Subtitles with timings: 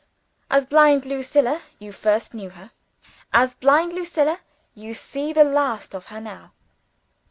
[0.49, 2.71] As blind Lucilla, you first knew her.
[3.31, 4.39] As blind Lucilla,
[4.73, 6.53] you see the last of her now.